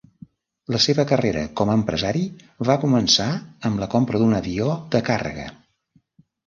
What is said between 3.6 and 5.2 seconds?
amb la compra d'un avió de